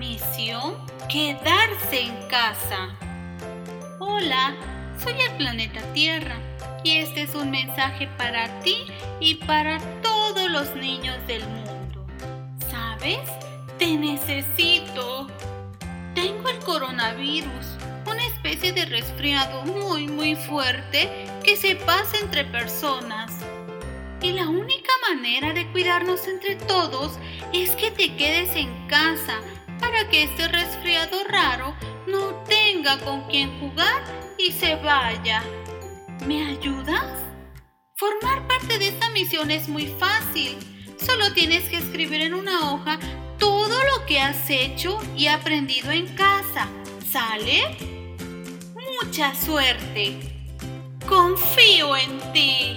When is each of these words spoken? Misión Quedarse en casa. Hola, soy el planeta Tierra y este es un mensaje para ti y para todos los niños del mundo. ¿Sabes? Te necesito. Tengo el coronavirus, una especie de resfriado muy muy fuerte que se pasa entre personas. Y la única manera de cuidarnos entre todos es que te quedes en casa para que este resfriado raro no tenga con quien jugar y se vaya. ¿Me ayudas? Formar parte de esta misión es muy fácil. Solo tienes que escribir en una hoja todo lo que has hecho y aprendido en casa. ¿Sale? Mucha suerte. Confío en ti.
Misión 0.00 0.78
Quedarse 1.10 2.00
en 2.00 2.16
casa. 2.28 2.96
Hola, 3.98 4.56
soy 4.98 5.12
el 5.20 5.36
planeta 5.36 5.82
Tierra 5.92 6.36
y 6.82 6.92
este 6.92 7.24
es 7.24 7.34
un 7.34 7.50
mensaje 7.50 8.08
para 8.16 8.48
ti 8.60 8.78
y 9.20 9.34
para 9.34 9.78
todos 10.00 10.50
los 10.50 10.74
niños 10.74 11.18
del 11.26 11.46
mundo. 11.46 12.06
¿Sabes? 12.70 13.18
Te 13.78 13.94
necesito. 13.98 15.26
Tengo 16.14 16.48
el 16.48 16.58
coronavirus, 16.60 17.66
una 18.06 18.24
especie 18.24 18.72
de 18.72 18.86
resfriado 18.86 19.66
muy 19.66 20.08
muy 20.08 20.34
fuerte 20.34 21.10
que 21.44 21.58
se 21.58 21.76
pasa 21.76 22.16
entre 22.22 22.46
personas. 22.46 23.32
Y 24.22 24.32
la 24.32 24.48
única 24.48 24.92
manera 25.10 25.52
de 25.52 25.70
cuidarnos 25.72 26.26
entre 26.26 26.56
todos 26.56 27.18
es 27.52 27.72
que 27.72 27.90
te 27.90 28.16
quedes 28.16 28.56
en 28.56 28.86
casa 28.86 29.40
para 29.80 30.08
que 30.08 30.24
este 30.24 30.48
resfriado 30.48 31.24
raro 31.24 31.74
no 32.06 32.34
tenga 32.44 32.98
con 32.98 33.22
quien 33.28 33.58
jugar 33.60 34.02
y 34.38 34.52
se 34.52 34.76
vaya. 34.76 35.42
¿Me 36.26 36.46
ayudas? 36.46 37.18
Formar 37.96 38.46
parte 38.46 38.78
de 38.78 38.88
esta 38.88 39.10
misión 39.10 39.50
es 39.50 39.68
muy 39.68 39.86
fácil. 39.86 40.56
Solo 40.98 41.32
tienes 41.32 41.68
que 41.68 41.78
escribir 41.78 42.22
en 42.22 42.34
una 42.34 42.72
hoja 42.72 42.98
todo 43.38 43.76
lo 43.84 44.06
que 44.06 44.20
has 44.20 44.48
hecho 44.50 44.98
y 45.16 45.26
aprendido 45.26 45.90
en 45.90 46.06
casa. 46.14 46.68
¿Sale? 47.10 47.76
Mucha 49.02 49.34
suerte. 49.34 50.20
Confío 51.06 51.96
en 51.96 52.32
ti. 52.32 52.69